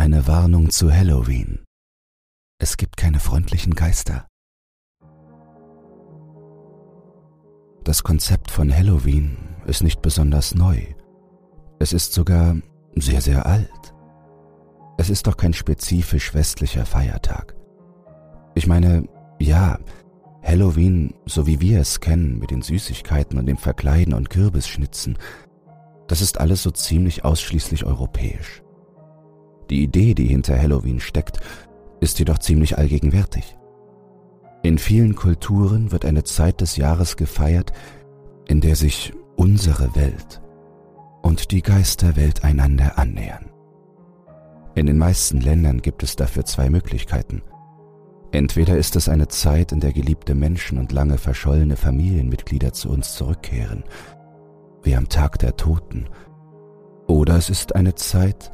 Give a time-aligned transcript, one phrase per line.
[0.00, 1.62] Eine Warnung zu Halloween.
[2.58, 4.26] Es gibt keine freundlichen Geister.
[7.84, 9.36] Das Konzept von Halloween
[9.66, 10.86] ist nicht besonders neu.
[11.80, 12.56] Es ist sogar
[12.94, 13.94] sehr, sehr alt.
[14.96, 17.54] Es ist doch kein spezifisch westlicher Feiertag.
[18.54, 19.06] Ich meine,
[19.38, 19.78] ja,
[20.42, 25.18] Halloween, so wie wir es kennen, mit den Süßigkeiten und dem Verkleiden und Kürbisschnitzen,
[26.08, 28.62] das ist alles so ziemlich ausschließlich europäisch.
[29.70, 31.40] Die Idee, die hinter Halloween steckt,
[32.00, 33.56] ist jedoch ziemlich allgegenwärtig.
[34.62, 37.72] In vielen Kulturen wird eine Zeit des Jahres gefeiert,
[38.46, 40.42] in der sich unsere Welt
[41.22, 43.46] und die Geisterwelt einander annähern.
[44.74, 47.42] In den meisten Ländern gibt es dafür zwei Möglichkeiten.
[48.32, 53.14] Entweder ist es eine Zeit, in der geliebte Menschen und lange verschollene Familienmitglieder zu uns
[53.14, 53.84] zurückkehren,
[54.82, 56.08] wie am Tag der Toten,
[57.06, 58.52] oder es ist eine Zeit,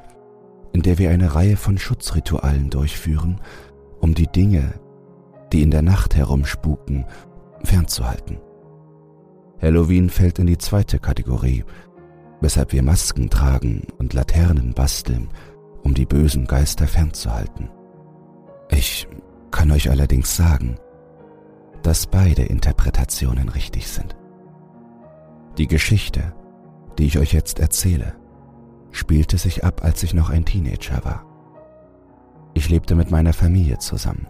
[0.76, 3.40] in der wir eine Reihe von Schutzritualen durchführen,
[3.98, 4.74] um die Dinge,
[5.50, 7.06] die in der Nacht herumspuken,
[7.64, 8.40] fernzuhalten.
[9.58, 11.64] Halloween fällt in die zweite Kategorie,
[12.42, 15.30] weshalb wir Masken tragen und Laternen basteln,
[15.82, 17.70] um die bösen Geister fernzuhalten.
[18.68, 19.08] Ich
[19.50, 20.76] kann euch allerdings sagen,
[21.84, 24.14] dass beide Interpretationen richtig sind.
[25.56, 26.34] Die Geschichte,
[26.98, 28.12] die ich euch jetzt erzähle,
[28.96, 31.24] spielte sich ab, als ich noch ein Teenager war.
[32.54, 34.26] Ich lebte mit meiner Familie zusammen.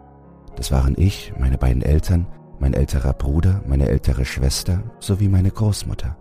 [0.57, 2.27] Das waren ich, meine beiden Eltern,
[2.59, 6.17] mein älterer Bruder, meine ältere Schwester sowie meine Großmutter.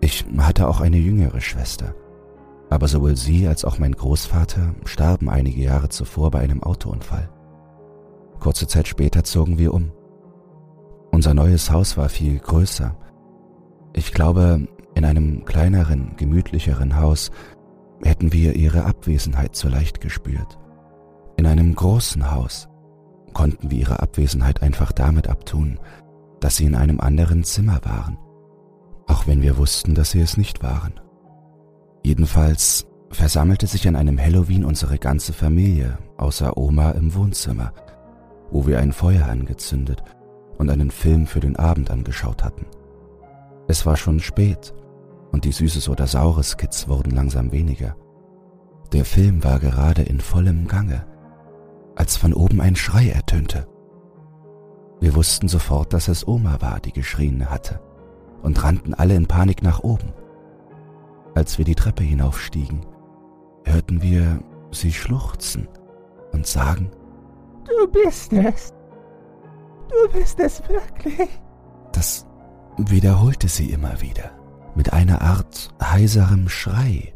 [0.00, 1.94] Ich hatte auch eine jüngere Schwester,
[2.68, 7.30] aber sowohl sie als auch mein Großvater starben einige Jahre zuvor bei einem Autounfall.
[8.40, 9.92] Kurze Zeit später zogen wir um.
[11.10, 12.94] Unser neues Haus war viel größer.
[13.94, 17.30] Ich glaube, in einem kleineren, gemütlicheren Haus
[18.02, 20.58] hätten wir ihre Abwesenheit so leicht gespürt.
[21.36, 22.68] In einem großen Haus
[23.32, 25.80] konnten wir ihre Abwesenheit einfach damit abtun,
[26.40, 28.18] dass sie in einem anderen Zimmer waren,
[29.06, 30.92] auch wenn wir wussten, dass sie es nicht waren.
[32.04, 37.72] Jedenfalls versammelte sich an einem Halloween unsere ganze Familie, außer Oma im Wohnzimmer,
[38.50, 40.02] wo wir ein Feuer angezündet
[40.58, 42.66] und einen Film für den Abend angeschaut hatten.
[43.66, 44.74] Es war schon spät
[45.34, 47.96] und die Süßes oder Saures Kids wurden langsam weniger.
[48.92, 51.04] Der Film war gerade in vollem Gange,
[51.96, 53.66] als von oben ein Schrei ertönte.
[55.00, 57.80] Wir wussten sofort, dass es Oma war, die geschrien hatte,
[58.42, 60.12] und rannten alle in Panik nach oben.
[61.34, 62.86] Als wir die Treppe hinaufstiegen,
[63.64, 64.38] hörten wir
[64.70, 65.66] sie schluchzen
[66.30, 66.92] und sagen,
[67.64, 68.72] Du bist es.
[69.88, 71.28] Du bist es wirklich.
[71.90, 72.24] Das
[72.76, 74.30] wiederholte sie immer wieder
[74.74, 77.12] mit einer Art heiserem Schrei,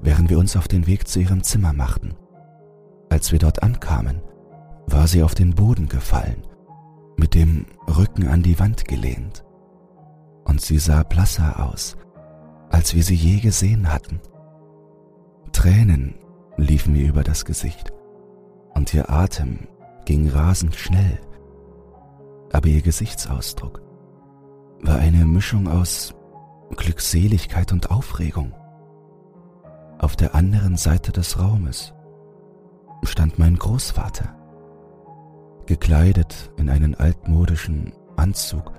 [0.00, 2.14] während wir uns auf den Weg zu ihrem Zimmer machten.
[3.08, 4.20] Als wir dort ankamen,
[4.86, 6.42] war sie auf den Boden gefallen,
[7.16, 9.44] mit dem Rücken an die Wand gelehnt.
[10.44, 11.96] Und sie sah blasser aus,
[12.70, 14.20] als wir sie je gesehen hatten.
[15.52, 16.14] Tränen
[16.56, 17.92] liefen mir über das Gesicht
[18.74, 19.66] und ihr Atem
[20.04, 21.18] ging rasend schnell,
[22.52, 23.85] aber ihr Gesichtsausdruck
[24.82, 26.14] war eine Mischung aus
[26.74, 28.52] Glückseligkeit und Aufregung.
[29.98, 31.94] Auf der anderen Seite des Raumes
[33.02, 34.34] stand mein Großvater,
[35.66, 38.72] gekleidet in einen altmodischen Anzug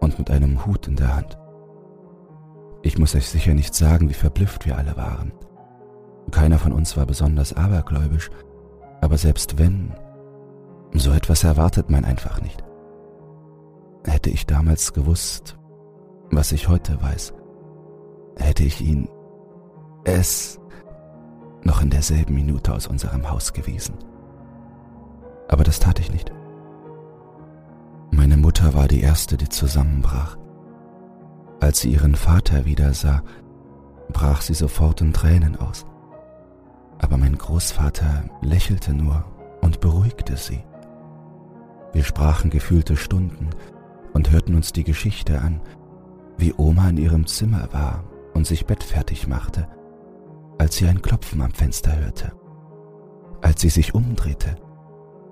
[0.00, 1.38] und mit einem Hut in der Hand.
[2.82, 5.32] Ich muss euch sicher nicht sagen, wie verblüfft wir alle waren.
[6.30, 8.30] Keiner von uns war besonders abergläubisch,
[9.00, 9.92] aber selbst wenn,
[10.92, 12.61] so etwas erwartet man einfach nicht.
[14.04, 15.58] Hätte ich damals gewusst,
[16.30, 17.34] was ich heute weiß,
[18.36, 19.08] hätte ich ihn,
[20.04, 20.58] es,
[21.62, 23.94] noch in derselben Minute aus unserem Haus gewiesen.
[25.48, 26.32] Aber das tat ich nicht.
[28.10, 30.36] Meine Mutter war die erste, die zusammenbrach.
[31.60, 33.22] Als sie ihren Vater wieder sah,
[34.12, 35.86] brach sie sofort in Tränen aus.
[36.98, 39.24] Aber mein Großvater lächelte nur
[39.60, 40.64] und beruhigte sie.
[41.92, 43.50] Wir sprachen gefühlte Stunden
[44.12, 45.60] und hörten uns die Geschichte an,
[46.36, 48.04] wie Oma in ihrem Zimmer war
[48.34, 49.68] und sich bettfertig machte,
[50.58, 52.32] als sie ein Klopfen am Fenster hörte.
[53.40, 54.56] Als sie sich umdrehte,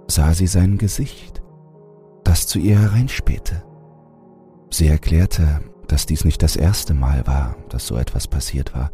[0.09, 1.43] sah sie sein Gesicht,
[2.25, 3.63] das zu ihr hereinspähte.
[4.71, 8.91] Sie erklärte, dass dies nicht das erste Mal war, dass so etwas passiert war.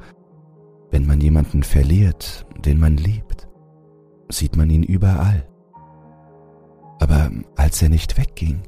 [0.90, 3.48] Wenn man jemanden verliert, den man liebt,
[4.30, 5.46] sieht man ihn überall.
[6.98, 8.62] Aber als er nicht wegging,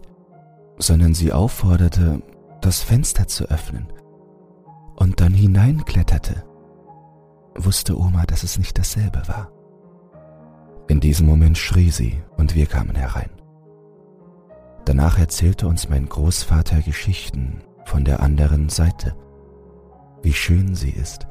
[0.78, 2.22] sondern sie aufforderte,
[2.60, 3.88] das Fenster zu öffnen
[4.96, 6.44] und dann hineinkletterte,
[7.56, 9.52] wusste Oma, dass es nicht dasselbe war.
[10.88, 13.30] In diesem Moment schrie sie und wir kamen herein.
[14.84, 19.14] Danach erzählte uns mein Großvater Geschichten von der anderen Seite,
[20.22, 21.26] wie schön sie ist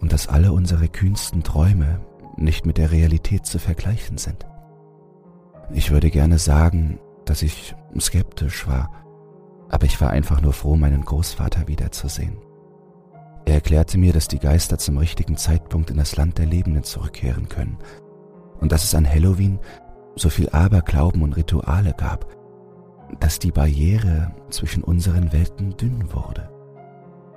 [0.00, 2.00] und dass alle unsere kühnsten Träume
[2.36, 4.46] nicht mit der Realität zu vergleichen sind.
[5.72, 8.90] Ich würde gerne sagen, dass ich skeptisch war,
[9.68, 12.38] aber ich war einfach nur froh, meinen Großvater wiederzusehen.
[13.44, 17.48] Er erklärte mir, dass die Geister zum richtigen Zeitpunkt in das Land der Lebenden zurückkehren
[17.48, 17.78] können
[18.60, 19.58] und dass es an Halloween
[20.16, 22.26] so viel Aberglauben und Rituale gab,
[23.18, 26.50] dass die Barriere zwischen unseren Welten dünn wurde.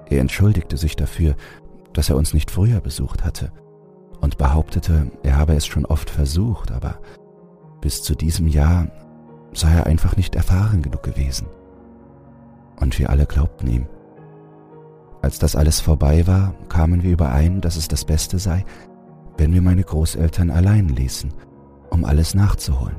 [0.10, 1.36] Er entschuldigte sich dafür,
[1.94, 3.52] dass er uns nicht früher besucht hatte
[4.22, 7.00] und behauptete, er habe es schon oft versucht, aber
[7.82, 8.88] bis zu diesem Jahr
[9.58, 11.48] sei er einfach nicht erfahren genug gewesen.
[12.80, 13.88] Und wir alle glaubten ihm.
[15.22, 18.66] Als das alles vorbei war, kamen wir überein, dass es das Beste sei,
[19.38, 21.34] wenn wir meine Großeltern allein ließen,
[21.90, 22.98] um alles nachzuholen.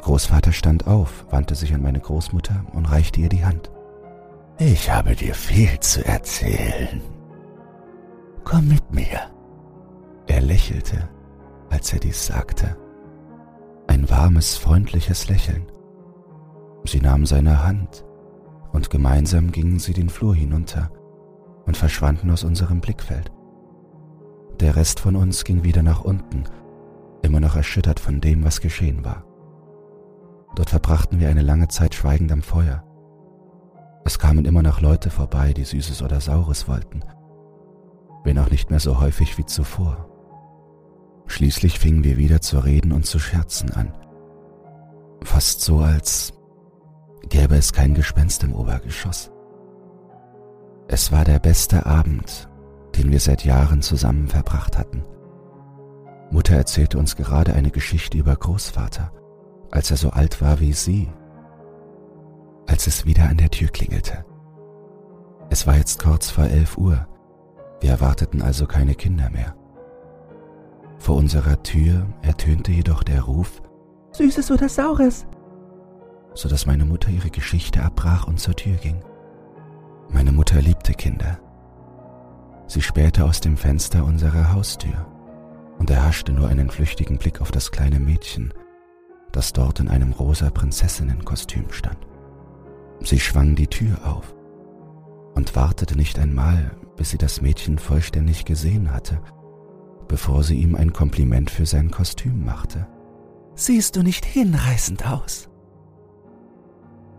[0.00, 3.70] Großvater stand auf, wandte sich an meine Großmutter und reichte ihr die Hand.
[4.58, 7.02] Ich habe dir viel zu erzählen.
[8.44, 9.20] Komm mit mir.
[10.26, 11.08] Er lächelte,
[11.68, 12.76] als er dies sagte.
[14.00, 15.70] Ein warmes, freundliches Lächeln.
[16.84, 18.02] Sie nahm seine Hand
[18.72, 20.90] und gemeinsam gingen sie den Flur hinunter
[21.66, 23.30] und verschwanden aus unserem Blickfeld.
[24.58, 26.44] Der Rest von uns ging wieder nach unten,
[27.20, 29.26] immer noch erschüttert von dem, was geschehen war.
[30.56, 32.82] Dort verbrachten wir eine lange Zeit schweigend am Feuer.
[34.06, 37.04] Es kamen immer noch Leute vorbei, die Süßes oder Saures wollten,
[38.24, 40.09] wenn auch nicht mehr so häufig wie zuvor.
[41.30, 43.94] Schließlich fingen wir wieder zu reden und zu scherzen an.
[45.22, 46.32] Fast so, als
[47.28, 49.30] gäbe es kein Gespenst im Obergeschoss.
[50.88, 52.48] Es war der beste Abend,
[52.96, 55.04] den wir seit Jahren zusammen verbracht hatten.
[56.32, 59.12] Mutter erzählte uns gerade eine Geschichte über Großvater,
[59.70, 61.08] als er so alt war wie sie,
[62.66, 64.24] als es wieder an der Tür klingelte.
[65.48, 67.06] Es war jetzt kurz vor elf Uhr,
[67.80, 69.54] wir erwarteten also keine Kinder mehr.
[71.00, 73.62] Vor unserer Tür ertönte jedoch der Ruf
[74.12, 75.26] Süßes oder Saures,
[76.34, 79.02] so dass meine Mutter ihre Geschichte abbrach und zur Tür ging.
[80.10, 81.40] Meine Mutter liebte Kinder.
[82.66, 85.06] Sie spähte aus dem Fenster unserer Haustür
[85.78, 88.52] und erhaschte nur einen flüchtigen Blick auf das kleine Mädchen,
[89.32, 92.06] das dort in einem rosa Prinzessinnenkostüm stand.
[93.00, 94.34] Sie schwang die Tür auf
[95.34, 99.22] und wartete nicht einmal, bis sie das Mädchen vollständig gesehen hatte,
[100.10, 102.88] bevor sie ihm ein Kompliment für sein Kostüm machte.
[103.54, 105.48] Siehst du nicht hinreißend aus?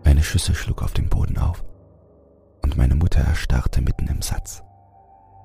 [0.04, 1.64] Eine Schüssel schlug auf den Boden auf
[2.62, 4.62] und meine Mutter erstarrte mitten im Satz.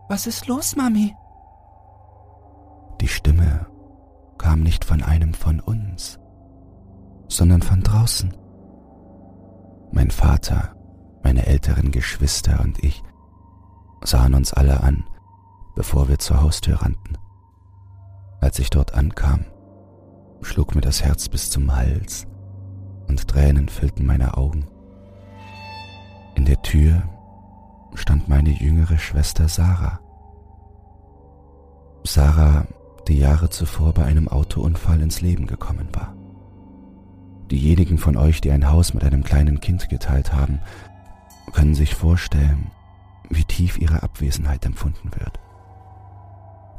[0.10, 1.16] Was ist los, Mami?
[3.00, 3.68] Die Stimme
[4.38, 6.20] kam nicht von einem von uns,
[7.30, 8.36] sondern von draußen.
[9.94, 10.76] Mein Vater,
[11.24, 13.02] meine älteren Geschwister und ich
[14.04, 15.06] sahen uns alle an,
[15.78, 17.18] bevor wir zur Haustür rannten.
[18.40, 19.46] Als ich dort ankam,
[20.42, 22.28] schlug mir das Herz bis zum Hals
[23.08, 24.66] und Tränen füllten meine Augen.
[26.36, 27.04] In der Tür
[27.96, 30.00] stand meine jüngere Schwester Sarah.
[32.04, 32.68] Sarah,
[33.08, 36.16] die Jahre zuvor bei einem Autounfall ins Leben gekommen war.
[37.50, 40.60] Diejenigen von euch, die ein Haus mit einem kleinen Kind geteilt haben,
[41.54, 42.72] können sich vorstellen,
[43.30, 45.40] wie tief ihre Abwesenheit empfunden wird.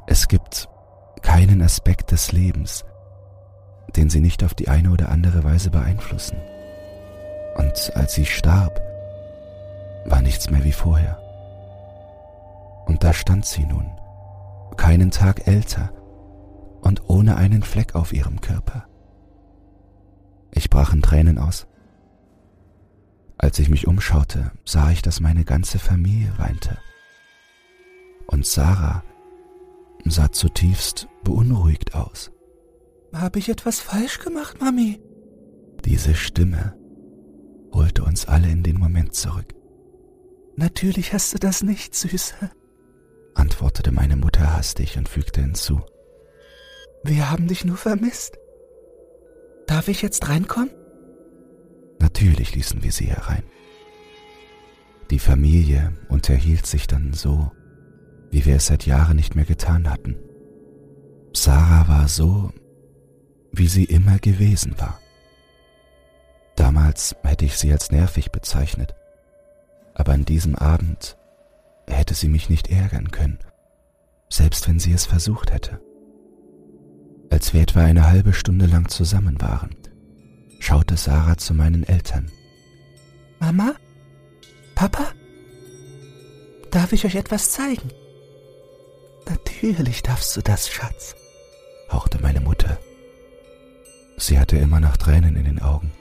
[0.06, 0.68] Es gibt
[1.22, 2.84] keinen Aspekt des Lebens,
[3.96, 6.38] den sie nicht auf die eine oder andere Weise beeinflussen.
[7.56, 8.80] Und als sie starb,
[10.04, 11.18] war nichts mehr wie vorher.
[12.86, 13.90] Und da stand sie nun,
[14.76, 15.92] keinen Tag älter
[16.80, 18.86] und ohne einen Fleck auf ihrem Körper.
[20.52, 21.66] Ich brach in Tränen aus.
[23.36, 26.78] Als ich mich umschaute, sah ich, dass meine ganze Familie weinte.
[28.26, 29.02] Und Sarah
[30.04, 32.30] sah zutiefst beunruhigt aus.
[33.12, 35.00] Habe ich etwas falsch gemacht, Mami?
[35.84, 36.76] Diese Stimme
[37.72, 39.54] holte uns alle in den Moment zurück.
[40.56, 42.50] Natürlich hast du das nicht, Süße,
[43.34, 45.80] antwortete meine Mutter hastig und fügte hinzu.
[47.04, 48.36] Wir haben dich nur vermisst.
[49.66, 50.70] Darf ich jetzt reinkommen?
[52.00, 53.44] Natürlich ließen wir sie herein.
[55.10, 57.50] Die Familie unterhielt sich dann so,
[58.30, 60.16] wie wir es seit Jahren nicht mehr getan hatten.
[61.32, 62.50] Sarah war so,
[63.52, 64.98] wie sie immer gewesen war.
[66.56, 68.94] Damals hätte ich sie als nervig bezeichnet,
[69.94, 71.16] aber an diesem Abend
[71.86, 73.38] hätte sie mich nicht ärgern können,
[74.28, 75.80] selbst wenn sie es versucht hätte.
[77.30, 79.76] Als wir etwa eine halbe Stunde lang zusammen waren,
[80.58, 82.30] schaute Sarah zu meinen Eltern.
[83.38, 83.74] Mama?
[84.74, 85.12] Papa?
[86.70, 87.90] Darf ich euch etwas zeigen?
[89.28, 91.14] Natürlich darfst du das, Schatz,
[91.90, 92.78] hauchte meine Mutter.
[94.16, 95.92] Sie hatte immer noch Tränen in den Augen.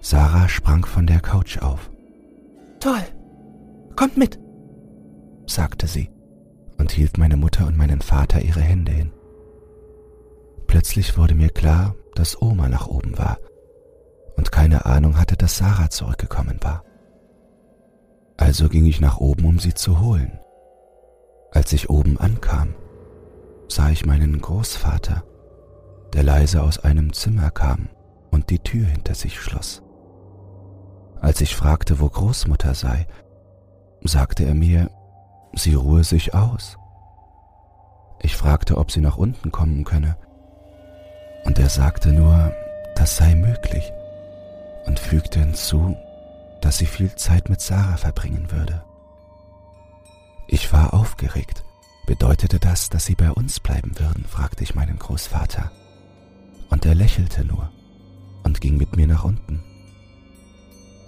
[0.00, 1.90] Sarah sprang von der Couch auf.
[2.78, 3.02] Toll,
[3.96, 4.38] kommt mit,
[5.46, 6.10] sagte sie
[6.78, 9.12] und hielt meine Mutter und meinen Vater ihre Hände hin.
[10.66, 13.38] Plötzlich wurde mir klar, dass Oma nach oben war
[14.36, 16.84] und keine Ahnung hatte, dass Sarah zurückgekommen war.
[18.36, 20.38] Also ging ich nach oben, um sie zu holen.
[21.54, 22.74] Als ich oben ankam,
[23.68, 25.22] sah ich meinen Großvater,
[26.12, 27.88] der leise aus einem Zimmer kam
[28.32, 29.80] und die Tür hinter sich schloss.
[31.20, 33.06] Als ich fragte, wo Großmutter sei,
[34.02, 34.90] sagte er mir,
[35.54, 36.76] sie ruhe sich aus.
[38.20, 40.16] Ich fragte, ob sie nach unten kommen könne,
[41.44, 42.52] und er sagte nur,
[42.96, 43.92] das sei möglich
[44.86, 45.96] und fügte hinzu,
[46.60, 48.82] dass sie viel Zeit mit Sarah verbringen würde.
[50.46, 51.64] Ich war aufgeregt.
[52.06, 54.24] Bedeutete das, dass sie bei uns bleiben würden?
[54.26, 55.70] fragte ich meinen Großvater.
[56.70, 57.70] Und er lächelte nur
[58.42, 59.62] und ging mit mir nach unten.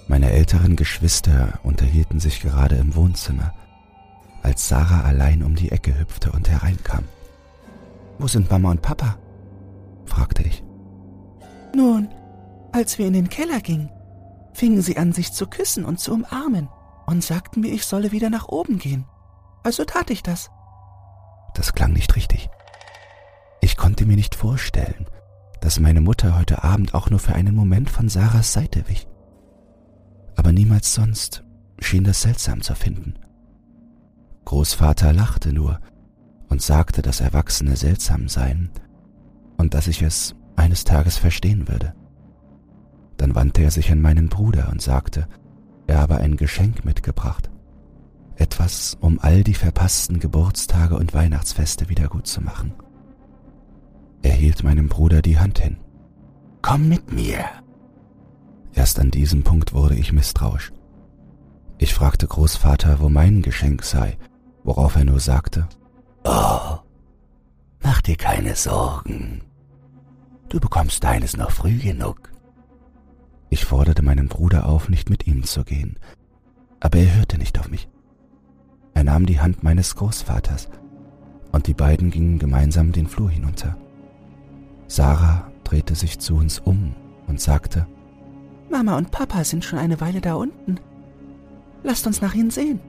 [0.08, 3.52] Meine älteren Geschwister unterhielten sich gerade im Wohnzimmer,
[4.42, 7.04] als Sarah allein um die Ecke hüpfte und hereinkam.
[8.18, 9.18] Wo sind Mama und Papa?
[10.06, 10.62] fragte ich.
[11.74, 12.08] Nun,
[12.72, 13.90] als wir in den Keller gingen,
[14.54, 16.68] fingen sie an, sich zu küssen und zu umarmen
[17.06, 19.04] und sagten mir, ich solle wieder nach oben gehen.
[19.66, 20.52] Also tat ich das.
[21.54, 22.50] Das klang nicht richtig.
[23.60, 25.06] Ich konnte mir nicht vorstellen,
[25.60, 29.08] dass meine Mutter heute Abend auch nur für einen Moment von Sarahs Seite wich.
[30.36, 31.42] Aber niemals sonst
[31.80, 33.14] schien das seltsam zu finden.
[34.44, 35.80] Großvater lachte nur
[36.48, 38.70] und sagte, dass Erwachsene seltsam seien
[39.56, 41.92] und dass ich es eines Tages verstehen würde.
[43.16, 45.26] Dann wandte er sich an meinen Bruder und sagte,
[45.88, 47.50] er habe ein Geschenk mitgebracht.
[48.36, 52.74] Etwas, um all die verpassten Geburtstage und Weihnachtsfeste wiedergutzumachen.
[54.22, 55.78] Er hielt meinem Bruder die Hand hin.
[56.60, 57.44] Komm mit mir.
[58.74, 60.72] Erst an diesem Punkt wurde ich misstrauisch.
[61.78, 64.18] Ich fragte Großvater, wo mein Geschenk sei,
[64.64, 65.68] worauf er nur sagte,
[66.24, 66.78] Oh,
[67.82, 69.42] mach dir keine Sorgen.
[70.48, 72.32] Du bekommst deines noch früh genug.
[73.48, 75.98] Ich forderte meinen Bruder auf, nicht mit ihm zu gehen,
[76.80, 77.88] aber er hörte nicht auf mich.
[78.96, 80.70] Er nahm die Hand meines Großvaters
[81.52, 83.76] und die beiden gingen gemeinsam den Flur hinunter.
[84.86, 86.94] Sarah drehte sich zu uns um
[87.26, 87.86] und sagte,
[88.70, 90.80] Mama und Papa sind schon eine Weile da unten.
[91.82, 92.80] Lasst uns nach ihnen sehen.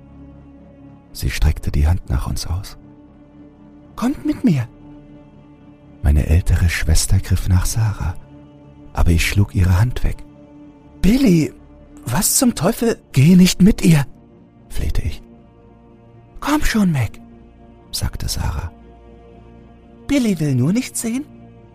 [1.12, 2.78] Sie streckte die Hand nach uns aus.
[3.98, 4.66] Kommt mit mir.
[6.04, 8.16] Meine ältere Schwester griff nach Sarah,
[8.94, 10.24] aber ich schlug ihre Hand weg.
[11.02, 11.52] Billy,
[12.06, 12.98] was zum Teufel?
[13.12, 14.06] Geh nicht mit ihr,
[14.70, 15.22] flehte ich.
[16.40, 17.12] Komm schon, Mac,
[17.92, 18.72] sagte Sarah.
[20.08, 21.26] Billy will nur nicht sehen,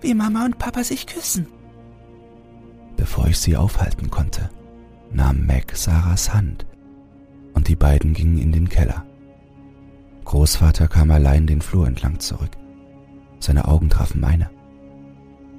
[0.01, 1.47] wie Mama und Papa sich küssen.
[2.97, 4.51] Bevor ich sie aufhalten konnte,
[5.13, 6.67] nahm Mac Sarahs Hand
[7.55, 9.05] und die beiden gingen in den Keller.
[10.25, 12.57] Großvater kam allein den Flur entlang zurück.
[13.41, 14.51] Seine Augen trafen meine.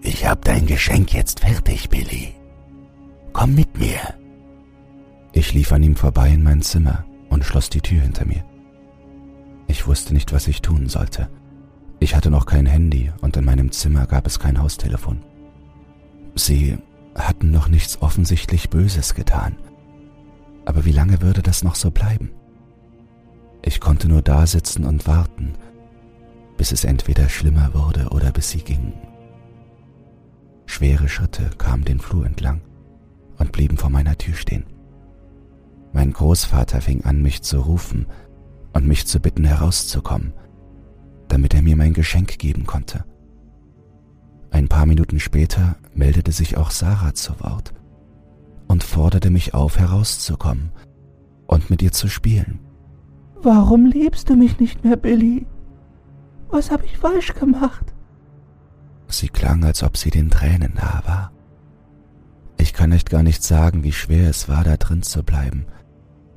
[0.01, 2.33] Ich hab dein Geschenk jetzt fertig, Billy.
[3.33, 3.99] Komm mit mir.
[5.31, 8.43] Ich lief an ihm vorbei in mein Zimmer und schloss die Tür hinter mir.
[9.67, 11.29] Ich wusste nicht, was ich tun sollte.
[11.99, 15.23] Ich hatte noch kein Handy und in meinem Zimmer gab es kein Haustelefon.
[16.35, 16.77] Sie
[17.15, 19.55] hatten noch nichts offensichtlich Böses getan.
[20.65, 22.31] Aber wie lange würde das noch so bleiben?
[23.61, 25.53] Ich konnte nur da sitzen und warten,
[26.57, 28.93] bis es entweder schlimmer wurde oder bis sie gingen.
[30.65, 32.61] Schwere Schritte kamen den Flur entlang
[33.37, 34.65] und blieben vor meiner Tür stehen.
[35.93, 38.07] Mein Großvater fing an, mich zu rufen
[38.73, 40.33] und mich zu bitten, herauszukommen,
[41.27, 43.05] damit er mir mein Geschenk geben konnte.
[44.51, 47.73] Ein paar Minuten später meldete sich auch Sarah zu Wort
[48.67, 50.71] und forderte mich auf, herauszukommen
[51.47, 52.59] und mit ihr zu spielen.
[53.41, 55.45] Warum liebst du mich nicht mehr, Billy?
[56.49, 57.93] Was habe ich falsch gemacht?
[59.07, 61.31] Sie klang, als ob sie den Tränen nahe war.
[62.57, 65.65] Ich kann echt gar nicht sagen, wie schwer es war, da drin zu bleiben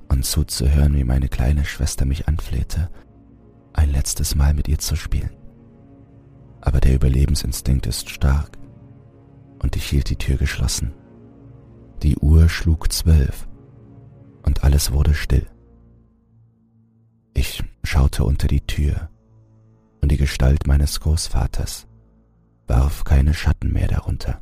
[0.08, 2.90] und zuzuhören, wie meine kleine Schwester mich anflehte,
[3.72, 5.36] ein letztes Mal mit ihr zu spielen.
[6.60, 8.58] Aber der Überlebensinstinkt ist stark
[9.60, 10.92] und ich hielt die Tür geschlossen.
[12.02, 13.48] Die Uhr schlug zwölf
[14.42, 15.46] und alles wurde still.
[17.34, 19.10] Ich schaute unter die Tür
[20.00, 21.86] und die Gestalt meines Großvaters
[22.66, 24.40] warf keine Schatten mehr darunter.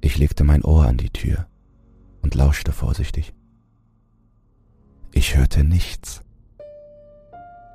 [0.00, 1.46] Ich legte mein Ohr an die Tür
[2.22, 3.34] und lauschte vorsichtig.
[5.16, 6.22] Ich hörte nichts.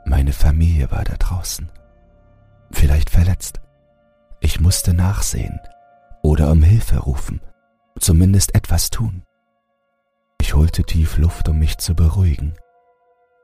[0.03, 1.71] Meine Familie war da draußen.
[2.69, 3.61] Vielleicht verletzt.
[4.41, 5.57] Ich musste nachsehen
[6.21, 7.39] oder um Hilfe rufen,
[7.97, 9.23] zumindest etwas tun.
[10.41, 12.55] Ich holte tief Luft, um mich zu beruhigen,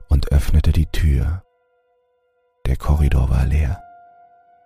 [0.10, 1.42] und öffnete die Tür.
[2.66, 3.82] Der Korridor war leer.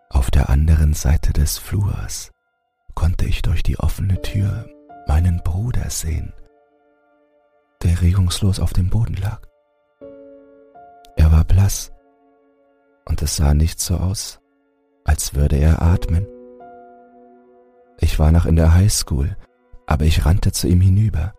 [0.10, 2.32] Auf der anderen Seite des Flurs
[2.96, 4.68] konnte ich durch die offene Tür
[5.08, 6.34] meinen Bruder sehen,
[7.84, 9.42] der regungslos auf dem Boden lag.
[11.16, 11.92] Er war blass
[13.06, 14.40] und es sah nicht so aus,
[15.04, 16.28] als würde er atmen.
[18.00, 19.36] Ich war noch in der Highschool,
[19.86, 21.34] aber ich rannte zu ihm hinüber.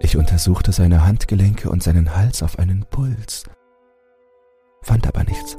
[0.00, 3.44] Ich untersuchte seine Handgelenke und seinen Hals auf einen Puls,
[4.82, 5.56] fand aber nichts.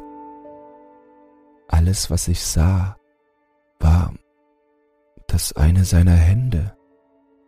[1.70, 2.98] Alles, was ich sah,
[3.80, 4.14] war,
[5.28, 6.76] dass eine seiner Hände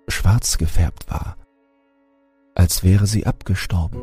[0.07, 1.35] schwarz gefärbt war,
[2.55, 4.01] als wäre sie abgestorben.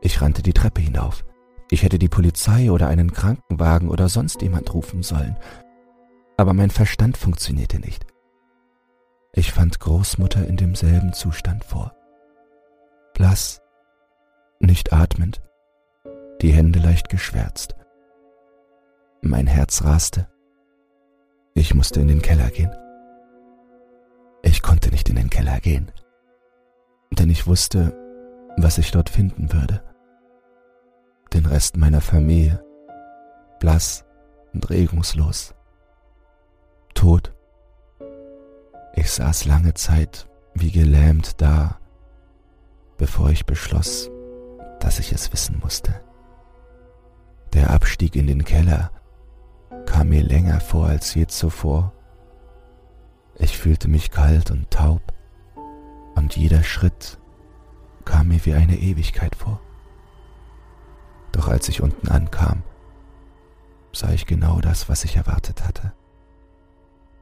[0.00, 1.24] Ich rannte die Treppe hinauf.
[1.70, 5.36] Ich hätte die Polizei oder einen Krankenwagen oder sonst jemand rufen sollen,
[6.36, 8.06] aber mein Verstand funktionierte nicht.
[9.32, 11.94] Ich fand Großmutter in demselben Zustand vor.
[13.14, 13.60] Blass,
[14.58, 15.42] nicht atmend,
[16.42, 17.76] die Hände leicht geschwärzt.
[19.20, 20.28] Mein Herz raste.
[21.54, 22.74] Ich musste in den Keller gehen.
[24.42, 25.92] Ich konnte nicht in den Keller gehen,
[27.18, 27.96] denn ich wusste,
[28.56, 29.82] was ich dort finden würde.
[31.32, 32.64] Den Rest meiner Familie,
[33.58, 34.04] blass
[34.52, 35.54] und regungslos
[36.94, 37.32] tot.
[38.94, 41.78] Ich saß lange Zeit wie gelähmt da,
[42.98, 44.10] bevor ich beschloss,
[44.80, 46.00] dass ich es wissen musste.
[47.52, 48.90] Der Abstieg in den Keller
[49.86, 51.92] kam mir länger vor als je zuvor.
[53.36, 55.00] Ich fühlte mich kalt und taub,
[56.20, 57.18] und jeder Schritt
[58.04, 59.58] kam mir wie eine Ewigkeit vor.
[61.32, 62.62] Doch als ich unten ankam,
[63.94, 65.94] sah ich genau das, was ich erwartet hatte.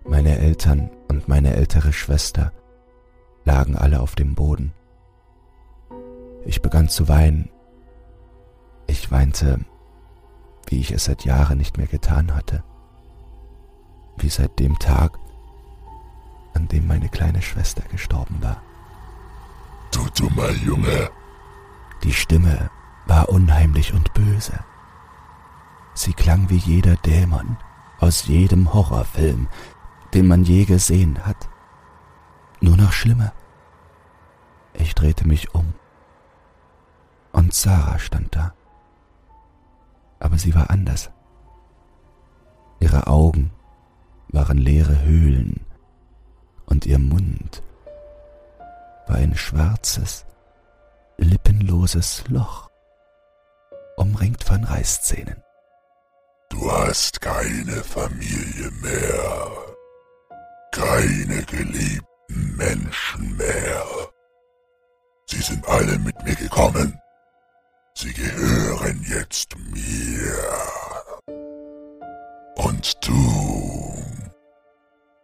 [0.04, 2.52] Meine Eltern und meine ältere Schwester
[3.44, 4.72] lagen alle auf dem Boden.
[6.44, 7.50] Ich begann zu weinen.
[8.88, 9.60] Ich weinte,
[10.66, 12.64] wie ich es seit Jahren nicht mehr getan hatte.
[14.16, 15.20] Wie seit dem Tag,
[16.54, 18.60] an dem meine kleine Schwester gestorben war.
[19.90, 21.10] Du dummer Junge.
[22.02, 22.70] Die Stimme
[23.06, 24.58] war unheimlich und böse.
[25.94, 27.56] Sie klang wie jeder Dämon
[27.98, 29.48] aus jedem Horrorfilm,
[30.14, 31.48] den man je gesehen hat.
[32.60, 33.32] Nur noch schlimmer.
[34.74, 35.74] Ich drehte mich um.
[37.32, 38.54] Und Sarah stand da.
[40.20, 41.10] Aber sie war anders.
[42.80, 43.50] Ihre Augen
[44.28, 45.64] waren leere Höhlen
[46.66, 47.62] und ihr Mund
[49.08, 50.24] war ein schwarzes,
[51.16, 52.70] lippenloses Loch,
[53.96, 55.42] umringt von Reißzähnen.
[56.48, 59.68] Du hast keine Familie mehr
[60.78, 63.84] keine geliebten Menschen mehr.
[65.26, 66.98] Sie sind alle mit mir gekommen.
[67.94, 70.38] Sie gehören jetzt mir.
[72.56, 74.04] Und du,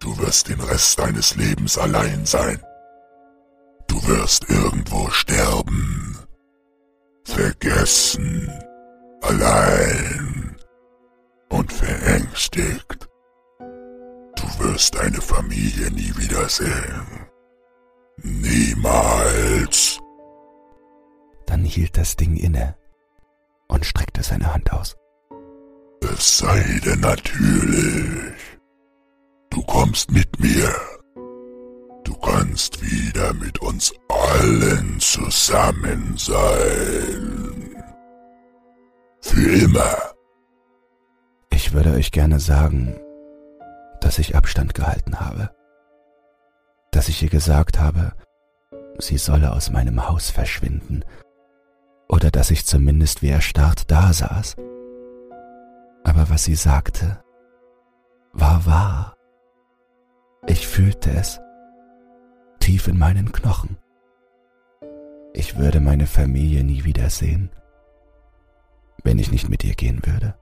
[0.01, 2.61] du wirst den Rest deines Lebens allein sein.
[4.05, 6.19] Du wirst irgendwo sterben.
[7.25, 8.51] Vergessen.
[9.23, 10.57] Allein.
[11.49, 13.09] Und verängstigt.
[13.59, 17.07] Du wirst deine Familie nie wiedersehen.
[18.19, 19.99] Niemals.
[21.47, 22.77] Dann hielt das Ding inne
[23.69, 24.97] und streckte seine Hand aus.
[26.03, 28.35] Es sei denn natürlich.
[29.49, 30.94] Du kommst mit mir.
[32.25, 37.85] Kannst wieder mit uns allen zusammen sein.
[39.21, 39.95] Für immer.
[41.51, 42.99] Ich würde euch gerne sagen,
[44.01, 45.51] dass ich Abstand gehalten habe,
[46.91, 48.13] dass ich ihr gesagt habe,
[48.99, 51.05] sie solle aus meinem Haus verschwinden,
[52.09, 54.57] oder dass ich zumindest wie erstarrt dasaß.
[56.05, 57.23] Aber was sie sagte,
[58.33, 59.17] war wahr.
[60.47, 61.41] Ich fühlte es,
[62.65, 63.77] tief in meinen Knochen.
[65.35, 67.51] Ich würde meine Familie nie wiedersehen,
[69.03, 70.35] wenn ich nicht mit ihr gehen würde.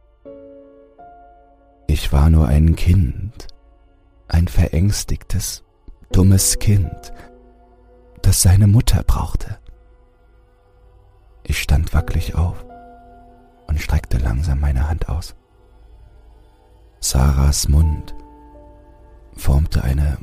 [1.89, 3.49] Ich war nur ein Kind,
[4.29, 5.65] ein verängstigtes,
[6.13, 7.13] dummes Kind,
[8.23, 9.59] das seine Mutter brauchte.
[11.43, 12.65] Ich stand wackelig auf
[13.67, 15.35] und streckte langsam meine Hand aus.
[17.01, 18.15] Sarahs Mund
[19.35, 20.19] formte eine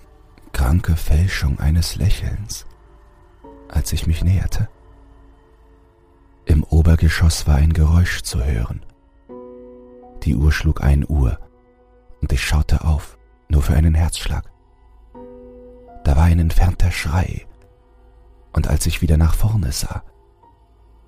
[0.51, 2.65] kranke Fälschung eines Lächelns,
[3.67, 4.69] als ich mich näherte.
[6.45, 8.85] Im Obergeschoss war ein Geräusch zu hören.
[10.23, 11.39] Die Uhr schlug ein Uhr
[12.21, 13.17] und ich schaute auf,
[13.49, 14.51] nur für einen Herzschlag.
[16.03, 17.45] Da war ein entfernter Schrei,
[18.53, 20.03] und als ich wieder nach vorne sah,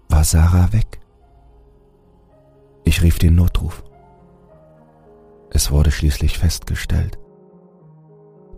[0.10, 1.00] war Sarah weg.
[2.84, 3.84] Ich rief den Notruf.
[5.50, 7.18] Es wurde schließlich festgestellt,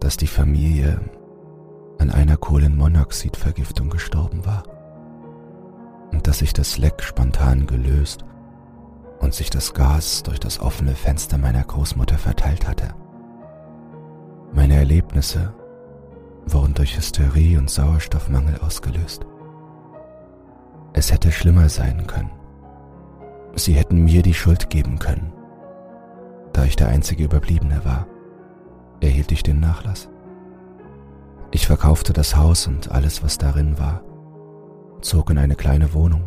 [0.04, 1.00] dass die Familie
[1.98, 4.64] an einer Kohlenmonoxidvergiftung gestorben war
[6.12, 8.26] und dass sich das Leck spontan gelöst
[9.22, 12.94] und sich das Gas durch das offene Fenster meiner Großmutter verteilt hatte.
[14.52, 15.54] Meine Erlebnisse
[16.48, 19.26] wurden durch Hysterie und Sauerstoffmangel ausgelöst.
[20.92, 22.32] Es hätte schlimmer sein können.
[23.56, 25.32] Sie hätten mir die Schuld geben können.
[26.52, 28.06] Da ich der einzige Überbliebene war,
[29.04, 30.10] erhielt ich den Nachlass.
[31.52, 34.02] Ich verkaufte das Haus und alles, was darin war,
[35.02, 36.24] zog in eine kleine Wohnung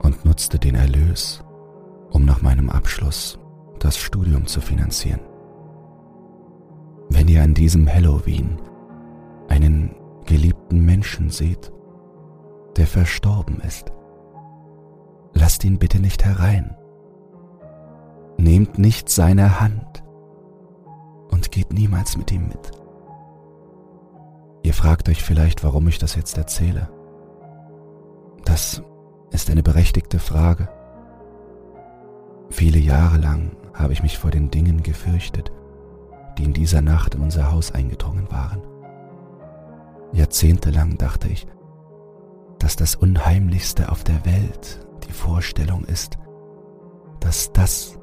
[0.00, 1.44] und nutzte den Erlös,
[2.10, 3.38] um nach meinem Abschluss
[3.78, 5.20] das Studium zu finanzieren.
[7.10, 8.58] Wenn ihr an diesem Halloween
[9.48, 11.72] einen geliebten Menschen seht,
[12.76, 13.92] der verstorben ist,
[15.34, 16.74] lasst ihn bitte nicht herein.
[18.38, 20.01] Nehmt nicht seine Hand
[21.42, 22.70] und geht niemals mit ihm mit.
[24.62, 26.88] Ihr fragt euch vielleicht, warum ich das jetzt erzähle.
[28.44, 28.80] Das
[29.32, 30.68] ist eine berechtigte Frage.
[32.48, 35.50] Viele Jahre lang habe ich mich vor den Dingen gefürchtet,
[36.38, 38.62] die in dieser Nacht in unser Haus eingedrungen waren.
[40.12, 41.48] Jahrzehntelang dachte ich,
[42.60, 46.18] dass das Unheimlichste auf der Welt die Vorstellung ist,
[47.18, 47.98] dass das,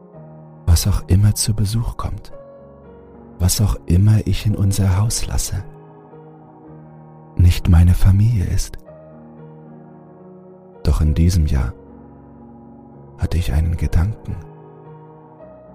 [0.65, 2.34] was auch immer zu Besuch kommt,
[3.39, 5.63] was auch immer ich in unser Haus lasse,
[7.38, 8.78] nicht meine Familie ist.
[10.84, 11.73] Doch in diesem Jahr
[13.17, 14.36] hatte ich einen Gedanken,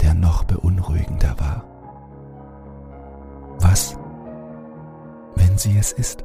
[0.00, 1.64] der noch beunruhigender war.
[3.60, 3.98] Was,
[5.36, 6.24] wenn sie es ist?